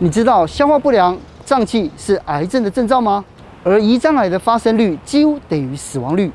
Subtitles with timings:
[0.00, 1.16] 你知道消化不良、
[1.46, 3.24] 胀气是癌症的征兆吗？
[3.62, 6.30] 而胰脏癌的发生率几乎等于死亡率。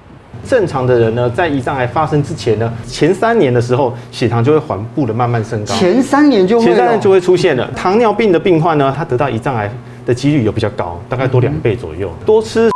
[0.47, 5.75] 正常的人呢，在胰脏癌发生之前呢，前三年的时候，血糖就会缓步的慢慢升高。
[5.75, 7.69] 前三年就会，前三年就会出现了。
[7.75, 9.69] 糖尿病的病患呢，他得到胰脏癌
[10.05, 12.09] 的几率有比较高，大概多两倍左右。
[12.25, 12.71] 多吃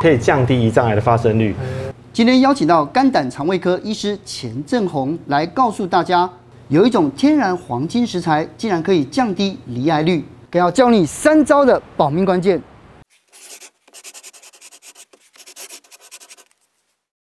[0.00, 1.54] 可以降低胰脏癌的发生率。
[2.12, 6.28] 今天邀请到肝胆肠胃科医师钱正红来告诉大家，
[6.72, 12.62] 有一种天然黄金食材，竟然可以降低罹癌率，更要教你三招的保命关键。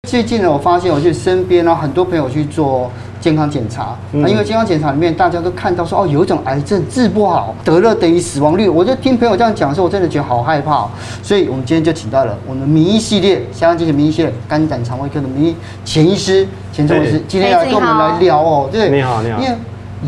[0.07, 2.91] 最近呢，我发现我去身边呢，很多朋友去做
[3.23, 8.67] 健康检查，那因为健康检查里面大家都看到说哦，有一种癌症治不好，得了等于死亡率。
[8.67, 10.85] 我就听朋友这样讲的时候，我真的觉得好害怕。
[11.21, 15.55] 所以我们今天就请到了我们名医系列，香香精选名医系列肝胆肠胃科的名医
[15.85, 19.55] 钱医师，钱医师今天要跟我们来聊哦，对，你好，你好，因为。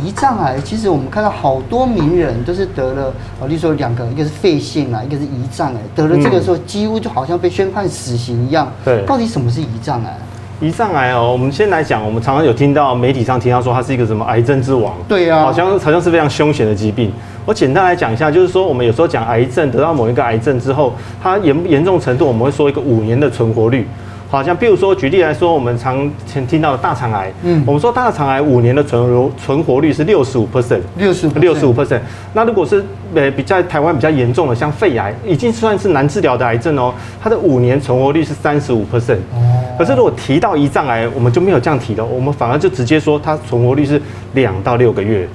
[0.05, 8.69] 胰脏癌，其实我们看到好多名人都是得了，啊，例如说两个，一个是肺腺癌，一个是胰脏癌，得了这个时候几乎就好像被宣判死刑一样。
[8.83, 10.17] 对，到底什么是胰脏癌？
[10.61, 17.11] 胰脏癌哦，我们先来讲，我们常常有听到媒体上听到说它是一个什么癌症之王，对呀，好像好像是非常凶险的疾病。
[17.45, 23.85] 我简单来讲一下，就是说我们有时候讲癌症，得到某一个癌症之后，它严不严重程度，我们会说一个五年的存活率。
[24.27, 31.99] 好像，比如说，举例来说，我们常前听到的大肠癌，嗯，我们说大肠癌五年的存活存活率是六十五 percent，六十六十五 percent。
[32.33, 32.83] 那如果是
[33.13, 39.19] 呃比在台湾比较严重的，像肺癌，已经算是难治疗的癌症哦，它的五年存活率是三十五 percent。
[39.33, 39.54] 哦。
[39.77, 44.01] 可是如果提到胰脏癌，我们就没有这样提的，我们反而就直接说它存活率是
[44.33, 45.27] 两到六个月，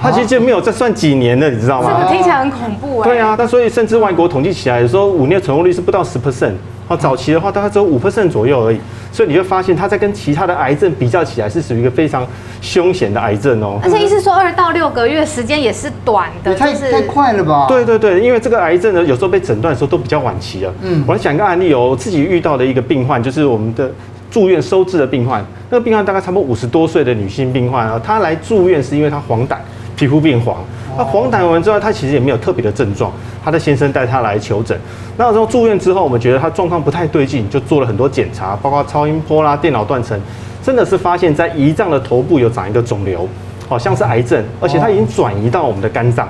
[0.00, 1.98] 它其实就没有再算几年了，你知道吗？
[2.00, 3.08] 这个听起来很恐怖哎。
[3.08, 6.54] 对啊，但所以甚至外国统计起来说，五年存活率是不到十 percent。
[6.88, 8.80] 哦，早期的话大概只有五 percent 左右而已，
[9.12, 12.26] 所以你会发现它在跟其他的癌症比较起来，是属于一个非常
[12.60, 13.78] 凶险的癌症哦。
[13.80, 17.66] 而且意思说二到六个月时间也是短的，太太快了吧？
[17.68, 20.74] 对对对，因为这个癌症呢，有时候被诊断的时候都比较晚期了。
[20.82, 23.88] 嗯，我来讲一个案例哦，我自己遇到的一个病患，就是我们的
[24.28, 29.54] 住院收治的病患，那个病患大概差不多五十多岁的女性病患啊，她来住院是因为她黄疸，
[30.00, 30.56] 皮肤变黄。
[30.96, 33.12] 那黄疸完之后，他其实也没有特别的症状。
[33.44, 34.78] 他的先生带他来求诊，
[35.18, 40.18] 那时候住院之后，我们觉得他状况不太对劲，就做了很多检查，包括超音波啦、电脑断层，
[40.62, 43.28] 真的是发现在胰脏的头部有长一个肿瘤，
[43.68, 46.26] 好像是癌症，而且他已经转移到我们的肝脏。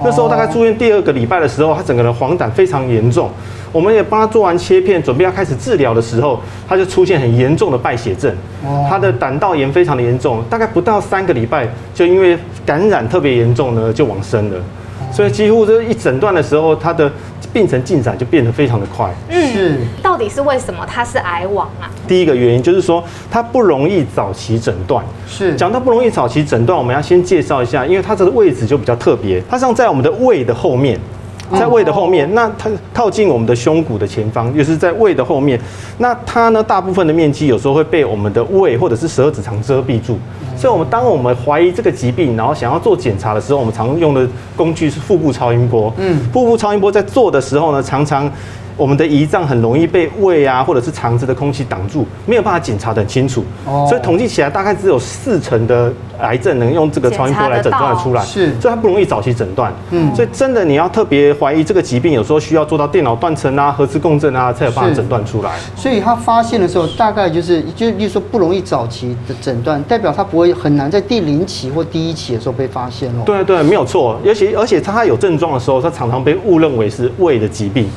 [0.00, 3.30] 那时候大概住院第二个礼拜的时候，他整个人黄疸非常严重，
[3.72, 8.34] 我们也帮他做完切片，准备要开始治疗的时候，他就出现很严重的败血症，
[8.88, 14.56] 他的胆道炎非常的严重，大概不到三个礼拜，就因为感染特别严重呢，就往生了。
[15.14, 17.08] 所以几乎这一诊断的时候，他的
[17.52, 19.08] 病程进展就变得非常的快。
[19.28, 19.78] 嗯，是。
[20.02, 21.86] 到底是为什么它是癌网啊？
[22.08, 25.04] 第一个原因就是说，它不容易早期诊断。
[25.28, 25.54] 是。
[25.54, 30.98] 讲到不容易早期诊断，我们要先介绍一下，因为它这个位置就比较特别，它像在我们的胃的后面。
[31.52, 35.60] 在胃的后面，那它靠近我们的胸骨的前方，又是在胃的后面。
[35.98, 40.18] 那它呢，大部分的面积有时候会被我们的胃或者是十二指肠遮蔽住。
[40.56, 45.92] 所以，我们当我们怀疑这个疾病，然后想要做检查的时候，我们常用的工具是腹部超音波。
[45.98, 48.30] 嗯，腹部超音波在做的时候呢，常常。
[48.76, 53.44] 我们的胰脏很容易被胃啊，或者是肠子的空气挡住，没有办法检查得很清楚。
[53.66, 58.22] 哦，所以统计起来，大概只有四成的癌症能用这个超音波来诊断出来。
[58.24, 59.72] 是，所以它不容易早期诊断。
[59.90, 65.52] 嗯，所以真的你要特别怀疑这个疾病，有时候需要做到电脑断层啊、核磁共振啊，才有办法诊断出来。
[65.76, 73.22] 所以他发现的时候，大概就是就例如说不容易早期的诊断，代表他不会很难在第零期或第一期的时候被发现哦。
[73.24, 74.18] 对对，没有错。
[74.24, 77.88] 尤其而且他有症状的时候，他常常被误认为是胃的疾病。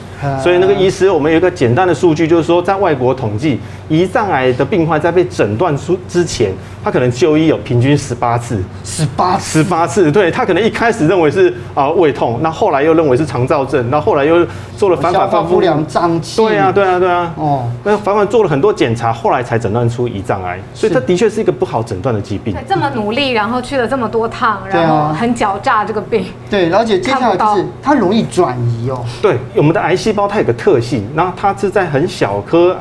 [0.42, 6.52] 所以那个医师，我们有一个简单的数据，就是说，在外国统计，胰脏癌的病患在被诊断出之前，
[6.84, 14.46] 他可能就医有平均十八次，十八十八次，对，他可能一开始认为是啊胃痛，那后来又认为是肠燥症，那后来又
[14.76, 22.54] 做了反反复复两胀气，对啊对啊对啊，哦，那反反做了很多检查，后来才诊断出胰脏癌，所以他的确是一个不好诊断的疾病。
[22.54, 32.78] 对，这么努力，然后去了这么多趟，然后很狡诈这个病，对，而且接下来就是它容易转移哦，对，我们的癌细细胞它有个特性，那它是在很小颗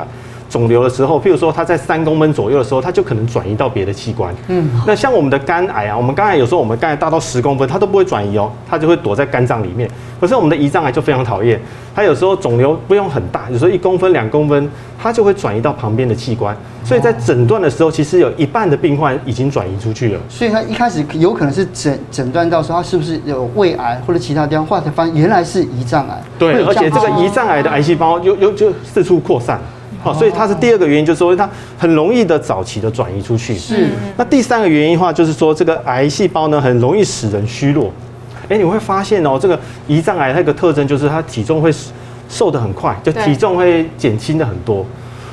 [0.49, 4.33] 肿瘤的时候，譬如说它在三公分左右的时候，它就可能转移到别的器官。
[4.47, 9.89] 嗯，那像我们的肝癌啊，我们肝癌有时候我们肝癌大到十公分，它都不会转移哦，它就会躲在肝脏里面。
[10.19, 11.59] 可是我们的胰脏癌就非常讨厌，
[11.93, 14.69] 它有时候肿瘤不用很大，有时候一公分、两公分，
[15.01, 16.55] 它就会转移到旁边的器官。
[16.83, 20.19] 所以在诊断的时候，其实有一半的病患已经转移出去了。
[20.29, 26.23] 所以他一开始有可能是诊诊断到说他是不是有胃癌或者其他地方，后来才发现原来是胰脏癌。
[26.39, 29.59] 对，而且这个胰脏癌的癌细胞又又就四处扩散。
[30.03, 33.57] 好，所以它是第二个原因，就是说它很容易的早期的转移出去。
[33.57, 33.89] 是。
[34.15, 37.91] 那第三个原因的话，就是说这个癌细胞呢，很容易使人虚弱。
[38.49, 39.59] 哎，你会发现哦，这个
[39.89, 41.69] 胰脏癌它一个特征就是它体重会
[42.29, 44.85] 瘦得很快，就体重会减轻的很多。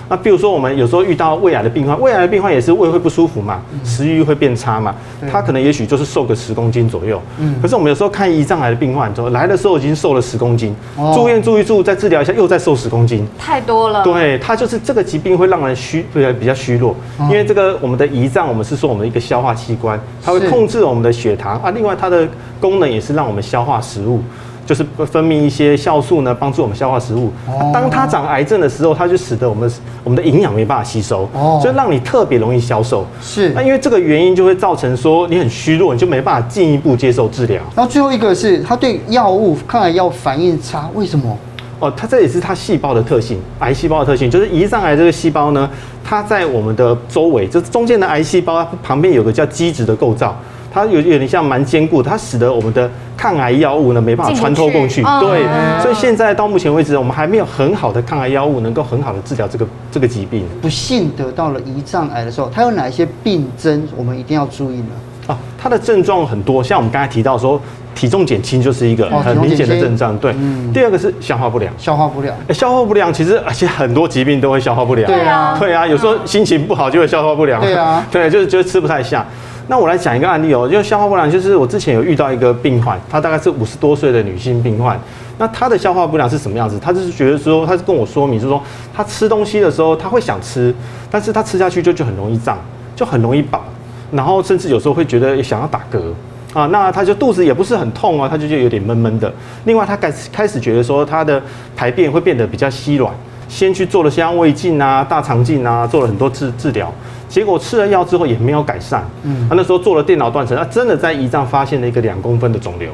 [0.09, 4.95] 那比如说，我们有时候遇到胃癌的病患，胃癌的病患也是胃会不舒服嘛，食欲会变差嘛，
[5.31, 7.21] 他可能也许就是瘦个十公斤左右。
[7.39, 7.55] 嗯。
[7.63, 10.75] 可是我们有时候看胰脏癌的病患，说来的时候已经瘦了十公斤，
[11.15, 14.03] 住院住一住，再治疗一下又再瘦十公斤，太多了。
[14.05, 22.29] 对，它就是这个疾病会让人虚，对，比较虚弱，因为这个我们的胰脏，我们是说我们的一个消化器官，它会控制我们的血糖啊，另外它的
[22.61, 24.21] 功能也是让我们消化食物。
[24.67, 27.33] 就是分泌一些酵素呢，帮助我们消化食物。
[27.73, 29.71] 当它长癌症的时候，它就使得我们
[30.03, 31.29] 我们的营养没办法吸收，
[31.61, 33.07] 所以让你特别容易消瘦。
[33.21, 37.63] 是，那因为这个原因就会造成说你很虚弱，你就没办法进一步接受治疗。
[37.77, 41.37] 然后最后一个是它对药物抗癌药反应差，为什么？
[41.81, 45.69] 哦，它这也是它细胞的特性，癌细胞的特性，就是胰脏癌这个细胞呢，
[46.03, 50.35] 它在我们的周围，就是中间的癌细胞旁边有个叫基质的构造。
[50.75, 60.45] 它有有点像蛮坚固，它使得我们的抗癌药物呢没办法穿透过去，对，所以现在到目前为止，我们还没有很好的抗癌药物能够很好的治疗这个这个疾病。
[60.61, 63.87] 不幸得到了胰脏癌的时候，它有哪一些病症？
[63.97, 64.89] 我们一定要注意呢？
[65.29, 67.59] 啊，它的症状很多，像我们刚才提到说，
[67.95, 70.35] 体重减轻就是一个很明显的症状，对。
[70.73, 79.25] 第二个是消化不良，消化不良，消化不良其实而且很多疾病都会消化不良，对啊，对啊，有时候心情不好就会消化不良，对啊， 对，就是就是吃不太下。
[79.67, 85.01] 那我来讲一个案例哦，就消化不良，就是我之前有遇到一个病患，她大概是五十多岁的女性病患。
[85.39, 86.79] 那她的消化不良是什么样子？
[86.79, 88.63] 她就是觉得说，她是跟我说明，就是说
[88.95, 90.75] 她吃东西的时候，她会想吃，
[91.11, 92.59] 但是她吃下去就就很容易胀，
[92.95, 93.65] 就很容易饱，
[94.13, 96.13] 然后甚至有时候会觉得想要打嗝
[96.53, 96.67] 啊。
[96.67, 99.33] 那她就肚子也不是很痛啊，她就就有点闷闷的。
[99.65, 101.43] 另外，她开始开始觉得说，她的
[101.75, 103.13] 排便会变得比较稀软，
[103.49, 106.93] 先去做了像胃镜啊、大肠镜啊，做了很多治治疗。
[107.29, 112.93] 结果吃了药之后也没有改善，嗯，他那时候做了电脑断层，他真的在胰脏发现了一个两公分的肿瘤，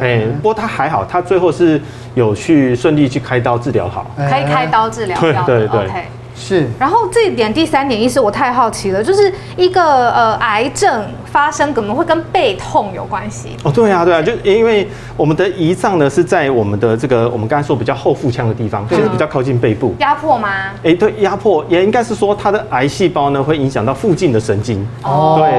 [0.00, 1.80] 哎，不过他还好，他最后是
[2.14, 5.88] 有去顺利去开刀治疗好，可以开刀治疗，对对对。
[6.36, 20.48] 是，然后这一点第三点，意思我太好奇了，就是一个呃癌症发生可能会跟背痛有关系哦，对啊，对啊，就因为我们的胰脏呢是在我们的这个我们刚才说比较后腹腔的地方，其实比较靠近背部，压迫吗？
[20.82, 25.36] 哎，对，压迫也应该是说它的癌细胞呢会影响到附近的神经哦。
[25.38, 25.50] 对，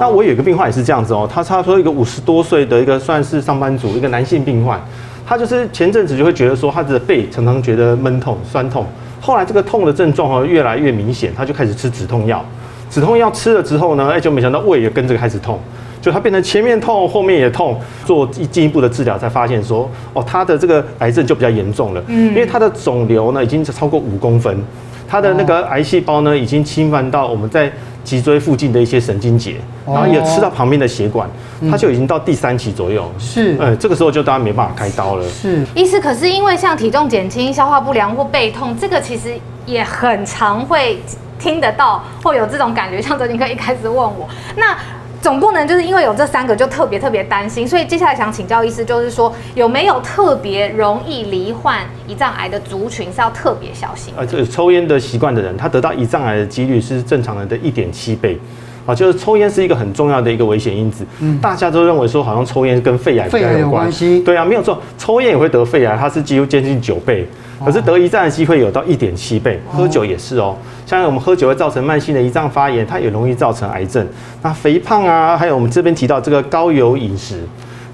[0.00, 4.80] 那我有一个病患也是这样子哦，他差不多一个五十多岁的一个算是上班族，一个男性病患，
[5.26, 8.86] 他就是前阵子就会觉得说他的背常常觉得闷痛、酸痛。
[9.20, 12.42] 后来这个痛的症状哦越来越明显，他就开始吃止痛药。
[12.90, 15.58] 止痛药吃了之后呢，哎，就没想到胃也跟着开始痛，
[16.02, 17.78] 就他变成前面痛，后面也痛。
[18.04, 24.62] 做进一步的治疗才发现说，哦，他的这个癌症就比较严重了，嗯，因为他的肿瘤呢已经超过五公分。
[25.08, 27.68] 他的那个癌细胞呢，已经侵犯到我们在
[28.04, 31.28] 脊椎附近的一些神经节，然后也吃到旁边的血管，
[31.68, 33.10] 它就已经到第三期左右。
[33.18, 35.28] 是，呃，这个时候就当然没办法开刀了。
[35.28, 39.34] 是，医师，可是因为像体重减轻、消化不良或背痛，这个其实
[39.66, 41.00] 也很常会
[41.40, 43.02] 听得到，或有这种感觉。
[43.02, 44.76] 像昨天课一开始问我，那。
[45.22, 54.14] 总不能就是因为有这三个就特别特别担心，所以接下来想请教医师，就是说有没有特别容易罹患胰脏癌的族群是要特别小心？
[54.16, 58.40] 呃，这抽烟的习惯的人，他得到胰脏癌的几率是正常人的一点七倍。
[58.86, 61.04] 啊，就是抽烟是一个很重要的一个危险因子。
[61.20, 64.20] 嗯，大家都认为说好像抽烟跟肺癌比较有关系。
[64.20, 67.26] 对啊，没有错，抽烟也会得肺癌，它是几乎接近九倍。
[67.62, 70.56] 可是得胰脏的机会有到一点七倍，喝酒也是哦。
[70.86, 74.06] 像我们喝酒会造成慢性的胰脏发炎，它也容易造成癌症。
[74.40, 77.36] 那肥胖啊，还有我们这边提到这个高油饮食，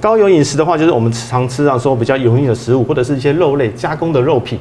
[0.00, 4.57] 高油饮食的话，就是我们常吃到说比较油腻的食物，或者是一些肉类加工的肉品。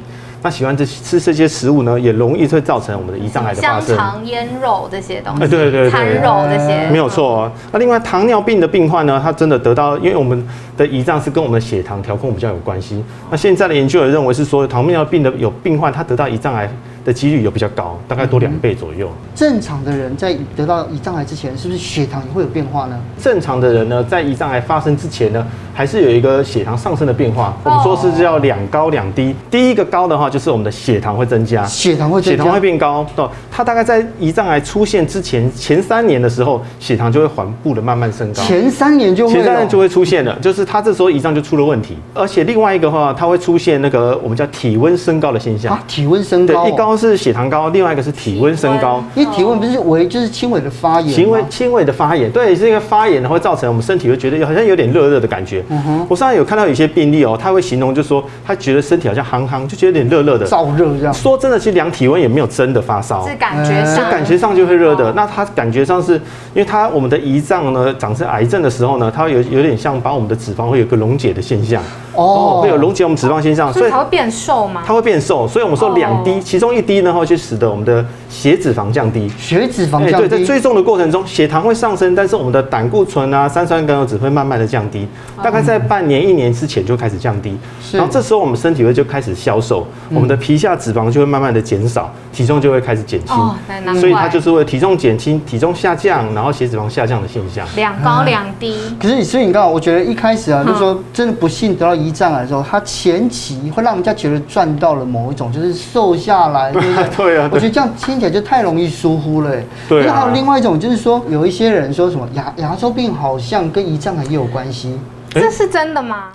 [0.45, 3.87] 那喜欢这吃这些食物呢，也容易会造成我们的胰脏癌的发生。
[3.87, 7.51] 香肠、腌肉这些东西，哎，对对对，餐肉这些没有错哦。
[7.71, 10.47] 那另外糖尿病的病患呢，他真的得到，因为我们
[10.77, 13.03] 的胰脏是跟我们的血糖调控比较有关系。
[13.31, 16.69] 那现在的研究也认为是说，糖尿病的有病患他得到胰脏癌
[17.03, 19.09] 的几率有比较高，大概多两倍左右。
[19.33, 22.99] 正常的人在得到胰脏癌之前，是不是血糖也会有变化呢？
[23.19, 25.43] 正常的人呢，在胰脏癌发生之前呢，
[25.75, 27.53] 还是有一个血糖上升的变化。
[27.65, 29.35] 我们说是叫两高两低。
[29.51, 33.05] 第一个高的话，就是我们的血糖会增加，血糖会增加，血糖会变高。
[33.17, 38.41] 哦，它大概在胰脏癌出现之前前三年的时候，血糖就会缓步的慢慢升高。
[38.41, 41.97] 前三年就会，前三年就会出现了，就是它这时候胰脏就出了问题。
[42.13, 45.73] 而且另外一个话，它会出现那个我们叫体温升高的现象。
[45.73, 49.03] 啊，体温升高，对，一高是血糖高，另外一个是体温升高。
[49.13, 51.13] 因为体温不是为，就是轻微的发炎。
[51.13, 55.64] 轻微轻微的发炎，对，这个发炎呢会造成我们身体会觉得好像有点热热的感觉。
[55.69, 61.13] 嗯哼，我上次有看到有些病例哦，他会形容就是说他觉得身体好像夯夯，就觉得有点热热的，燥热这样。
[61.13, 65.11] 说真的，其实量体温也没有真的发烧，是感觉上，感觉上就会热的。
[65.13, 66.21] 那他感觉上是因
[66.55, 71.81] 为他我们的胰脏呢长成癌症的时候呢，它有有点像把我们的脂肪会有个溶解的现象。
[72.13, 74.81] 哦，会有溶解我们脂肪现象，所以它会变瘦吗？
[74.85, 79.29] 它会变瘦，所以我们说两滴，其中一滴呢会去使得我们的血脂肪降低。
[79.37, 85.05] 血脂肪降低，对，在追踪的过程中，血糖会上升，但是我们的胆固醇啊、三酸甘油酯会慢慢的降低，
[85.43, 87.57] 大概在半年、一年之前就开始降低。
[87.91, 93.95] 然后这时候我们身体会就开始消瘦，我们的皮下脂肪就会慢慢的减少，体重就会开始减轻。
[93.99, 97.65] 所以它就是为体重减轻、体重下降，然后血脂肪下降的现象。
[97.75, 98.77] 两高两低。
[98.99, 107.09] 可是所以你看，我觉得一开始啊，就是说真的不幸得到胰脏癌的时候，它前期会让人家觉得赚到了某一种，就是瘦下来，对不对？
[107.15, 107.49] 对啊。
[107.51, 109.51] 我觉得这样听起来就太容易疏忽了。
[109.87, 110.05] 对。
[110.05, 114.99] 那还有另外一种，就是说有一些人说什么牙牙周病好像跟胰脏癌也有关系，
[115.41, 116.31] 这是真的吗？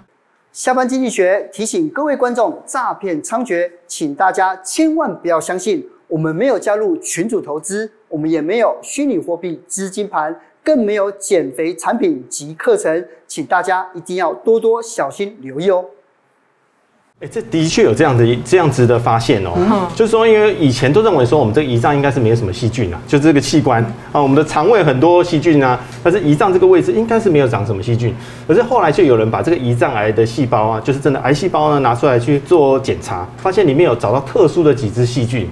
[0.52, 5.88] 下班经济学提醒各位观众，诈骗猖獗，请大家千万不要相信。
[6.06, 15.82] 我们没有加入群主投资，我们也没有虚拟货币资金盘，更没有减肥产品及课程，请大家一定要多多小心留意哦。
[17.22, 28.14] 哎，这的确有这样的这样子的发现哦，嗯、就是说，因为以前都认为说我们这个胰脏应该是没有什么细菌啊，就这个器官啊，我们的肠胃很多细菌啊，但是胰脏这个位置应该是没有长什么细菌。
[28.48, 35.46] 可是后来就有人把这个胰脏癌的细胞啊，就是真的癌细胞呢拿出来去做检查，发现里面有找到特殊的几只细菌。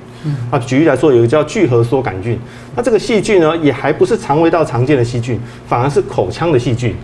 [0.50, 2.40] 啊，举例来说，有一个叫聚合梭杆菌，
[2.76, 6.96] 那这个细菌呢，也还不是肠胃道常见的细菌，反而是口腔的细菌。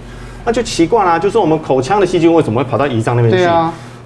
[0.46, 3.46] 那就奇怪啦，就是我们口腔的细菌为什么会跑到胰脏那边去？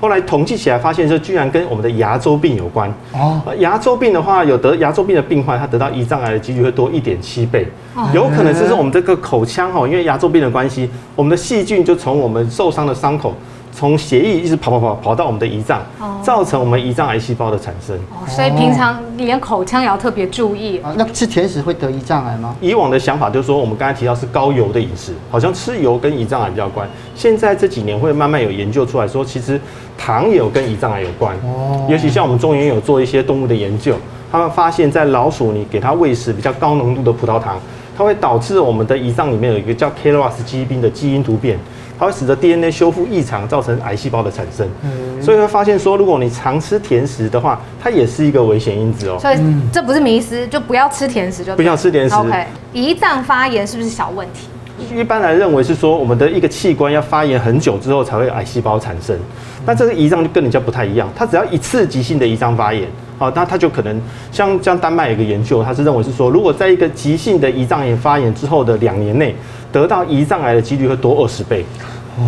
[0.01, 2.89] 后来统计起来发现，这居然跟我们的牙周病有关。
[3.13, 7.67] 哦，牙周病的话，有得牙周病的病患，他得到胰脏癌的几率会多一点七倍。
[8.15, 13.35] 有可能就是我们这个口腔哈，因为牙周病的关系，我们的细菌就从我们受伤的伤口。
[13.79, 15.81] 从血液一直跑跑跑跑到我们的胰脏，
[16.21, 17.97] 造成我们胰脏癌细胞的产生。
[18.11, 20.81] 哦，所以平常连口腔也要特别注意。
[20.97, 22.57] 那吃甜食会得胰脏癌吗？
[22.61, 26.89] 以往的想法就是说，我们刚才提到是高油的饮食，好像吃油跟胰脏癌比较关。
[27.15, 29.61] 现在这几年会慢慢有研究出来说，其实
[29.97, 31.37] 糖也有跟胰脏癌有关。
[31.45, 33.95] 哦，尤其像我们中研有做一些动物的研究，
[34.33, 37.57] 他们发现，在老鼠你给它喂食比较高浓度的葡萄糖，
[37.97, 41.57] 它会导致我们的胰脏里面有一个叫 KRAS 基因的基因突变。
[41.99, 44.69] 它会使得 DNA 修复异常，造成癌细胞的产生。
[44.85, 49.19] 嗯，所以会发现说，如果你常吃甜食的话，它也是一个危险因子哦。
[49.21, 49.37] 所以
[49.73, 51.57] 这不是迷思，就不要吃甜食就。
[51.57, 52.15] 不要吃甜食。
[52.15, 54.49] OK，胰脏发炎是不是小问题？
[54.97, 59.19] 一般来认为是说，我们的一个器官要发炎很久之后才会有癌细胞产生。
[59.67, 62.89] 那这个胰脏就跟人家不太一样，它只要一次急性的胰脏发炎，
[63.19, 64.01] 好，那它就可能
[64.31, 69.35] 像像丹麦有个研究，它是认为是说，如果在一个急性的胰脏炎发炎之后的两年内。
[69.73, 71.65] 得到胰脏癌的几率会多二十倍，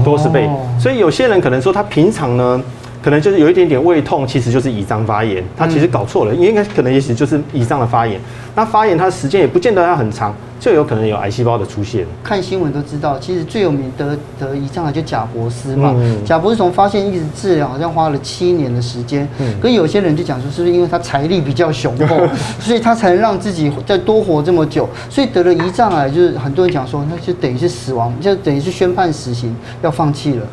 [0.04, 0.48] 多十倍。
[0.78, 2.62] 所以有些人可能说他平常呢，
[3.02, 8.20] 可能就是有一点点胃痛，其实就是胰脏发炎，他其实搞错了，应该可能也许就是胰脏的发炎。
[8.54, 10.34] 那发炎它的时间也不见得要很长。
[10.60, 12.06] 就有可能有癌细胞的出现。
[12.22, 15.94] 看新闻都知道，其实最有名得得胰脏癌就贾博斯嘛。
[15.96, 19.26] 嗯、贾博斯从发现一直治疗，好像花了七年的时间。
[19.38, 19.58] 嗯。
[19.60, 22.16] 可有些人就讲说，是不是因为他财力比较雄厚，
[22.60, 24.86] 所以他才能让自己再多活这么久？
[25.08, 30.46] 所以得了胰脏癌，就是很多人讲说，那就等于是死亡，就等于是宣判死刑，要放弃了。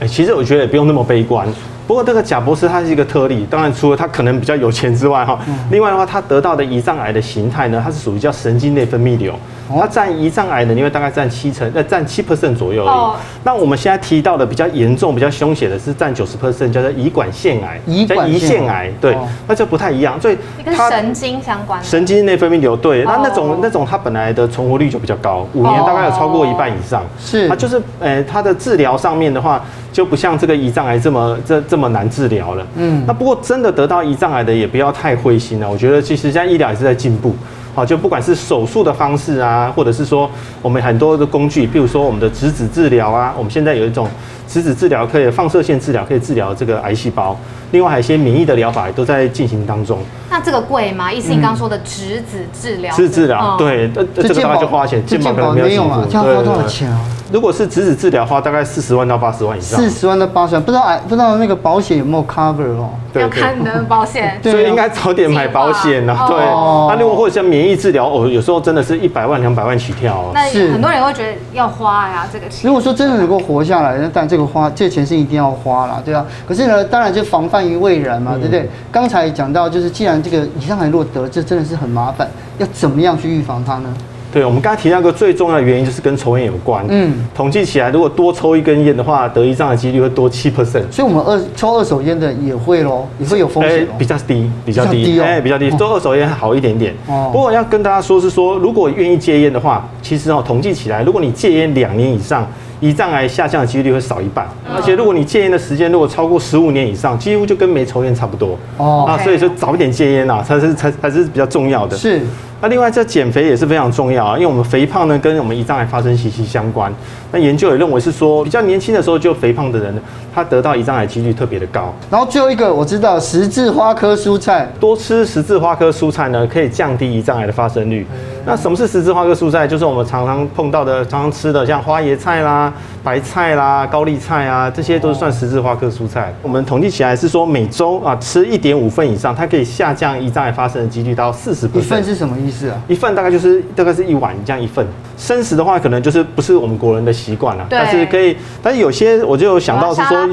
[0.00, 1.46] 哎，其实我觉得也不用那么悲观。
[1.90, 5.36] 不过这个贾博士他是一个特例，当然除了他可能比较有钱之外，哈，
[5.72, 9.34] 另外的话，他得到的胰脏癌的形态呢，它是属于叫神经内分泌瘤，
[9.78, 13.20] 它占胰脏癌的，因为大概占七成，呃，占七 percent 左右而已。
[13.44, 20.20] 那我们现在提到的比较严重、比较凶险的是占九十 percent，叫做胰管腺癌，叫胰腺癌，对，那就不太一样。
[20.20, 27.04] 所以它神经相关，神经内分泌瘤，对，那那种那种它本来的存活率就比较高，五年大概有超过一半以上。
[27.18, 29.62] 是，它就是，呃，它的治疗上面的话。
[29.92, 32.64] 就不像这个胰脏癌这么这这么难治疗了。
[32.76, 35.68] 嗯，那不过真的得到胰脏癌的也不要太灰心了。
[35.68, 37.34] 我觉得其实现在医疗也是在进步。
[37.74, 40.28] 好，就不管是手术的方式啊，或者是说
[40.60, 44.08] 我们很多的工具，比如说我们的质子治疗啊，我们现在有一种
[44.48, 47.36] 质子治疗可以放射线治疗，可以治疗这个癌细胞。
[47.70, 50.00] 另外还有一些免疫的疗法也都在进行当中。
[50.28, 51.12] 那这个贵吗？
[51.12, 52.92] 意思你刚刚说的质子治疗？
[52.94, 56.04] 质子治疗，对，这这个大概就花钱，健保可能没有嘛？
[56.10, 57.00] 这样花多少钱啊？
[57.32, 59.78] 如果是直子治疗的话，大概四十万到八十万以上。
[59.80, 62.90] 四十万到八十万，不知道哎，不知道那个保险有没有 cover 哦？
[63.14, 66.26] 要看你的保险， 所以应该早点买保险呐。
[66.28, 70.30] 对，那如果或者像免疫治疗，哦，有时候真的是一百万两百万起跳哦。
[70.34, 72.66] 那很多人会觉得要花呀，这个钱。
[72.66, 76.24] 如果说真的能够活下来，那但这个花，这个钱是一定要花啦，对啊？
[76.46, 78.68] 可是呢，当然就防范于未然嘛，对不对？
[78.92, 83.94] 刚才讲到，就是既然这个胰脏癌如果得，这真的是很麻烦，要怎么样去预防它呢？
[84.32, 86.84] 对，我们刚才提到一个最重要的原因就是跟抽烟有关。
[86.88, 90.84] 嗯，统计起来，如果多抽一根烟的话，得胰脏的几率会多七 percent。
[90.90, 93.88] 所以，我们二抽二手烟的也会咯，也会有风险、欸。
[93.98, 96.94] 比较低，比较低，哎、哦欸，比较低，抽二手烟还好一点点。
[97.06, 97.30] 哦。
[97.32, 102.46] 不过要跟大家说，是说如果愿意戒烟的话，其实哦，统计起来，如果你戒烟两年以上，
[102.80, 104.46] 胰脏癌下降的几率会少一半。
[104.74, 108.56] 而且，如果你戒烟的时间如果超过十五年以上，几乎就跟没抽烟差不多。
[108.76, 109.04] 哦。
[109.08, 111.96] 啊，所以说早一点戒烟啊，才是才才是比较重要的。
[111.96, 112.20] 是。
[112.62, 116.92] 那另外，这减肥也是非常重要啊，因为我们肥胖呢，跟我们胰脏癌发生息息相关。
[117.32, 119.94] 那研究也认为是说，比较年轻的时候就肥胖的人，
[120.34, 121.94] 他得到胰脏癌几率特别的高。
[122.10, 128.06] 然后最后一个，我知道十字花科蔬菜，多吃十字花科蔬菜呢，可以降低胰脏癌的发生率。
[128.44, 129.66] 那什么是十字花科蔬菜？
[129.66, 136.34] 就是我们常常碰到的、常常吃的，像花椰菜啦、白菜啦、高丽菜啊，这些都是算十字花科蔬菜。
[136.42, 141.78] 我们统计起来是说，每周啊吃一点五份以上，它可以下降胰脏癌发生的几率到四十%。
[141.78, 142.80] 一份是什么意思啊？
[142.88, 144.86] 一份大概就是大概是一碗这样一份。
[145.20, 148.34] 生食的话，可能就是不是我们国人的习惯了，但是可以。
[148.62, 150.32] 但是有些我就想到是说，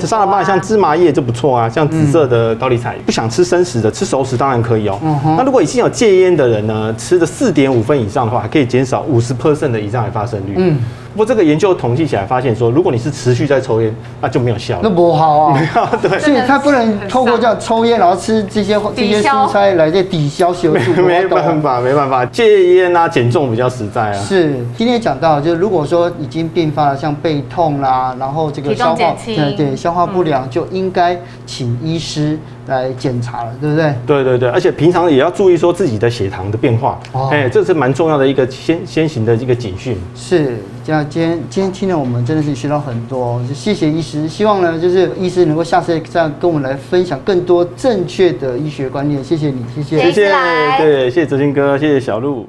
[0.00, 2.94] 沙拉吧，像芝麻叶就不错啊，像紫色的高丽菜。
[3.06, 4.98] 不想吃生食的，吃熟食当然可以哦。
[5.38, 10.54] 那如果已经有戒烟的人呢，吃的四点五分以上的话，还可以减少五十 percent 的胰脏癌发生率。
[10.58, 10.78] 嗯。
[11.14, 14.78] 不过这个研究统计起来发现说，如果你是持续在抽烟，那就没有效。
[14.82, 15.54] 那不好啊。
[15.54, 16.18] 没有，对。
[16.20, 21.02] 所以他不能透过这样抽烟，然后吃这些这些蔬菜来这抵消血栓。
[21.02, 24.17] 没办法，没办法，戒烟啊，减重比较实在啊。
[24.24, 33.94] 是，今天讲到就是如果说已经并发了像背痛啦，然后这个消化对对消化不良，就应该请医师来检查了，对不对？
[34.06, 36.98] 对对对，而且平常也要注意说自己的血糖的变化。
[37.12, 37.28] 哦。
[37.32, 39.96] 哎，这是蛮重要的一个先先行的一个警讯。
[40.14, 40.56] 是。
[40.84, 44.26] 这样，今天今天听了我们真的是学到很多，就谢谢医师。
[44.26, 49.22] 希望呢，就是医师能够下次再跟我们来分享更多正确的医学观念。
[49.22, 50.32] 谢谢你，谢谢，谢谢，
[50.78, 52.48] 对，谢谢哲鑫哥，谢谢小路。